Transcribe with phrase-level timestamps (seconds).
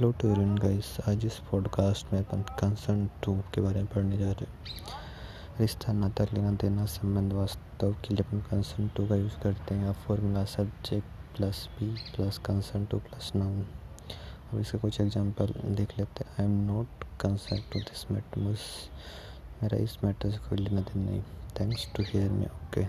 [0.00, 4.18] Hello to everyone guys, आज इस podcast में अपन कंसर्न टू के बारे में पढ़ने
[4.18, 9.16] जा रहे हैं। रिश्ता नाता लेना देना संबंध वास्तव के लिए अपन कंसर्न टू का
[9.16, 13.60] यूज़ करते हैं। Formula subject plus B plus concern to plus noun
[14.52, 19.76] अब इसके कुछ एग्जांपल देख लेते हैं। I am not concern to this matter मेरा
[19.76, 21.22] इस मैटर से कोई लेना देना नहीं।
[21.60, 22.86] Thanks to hear me okay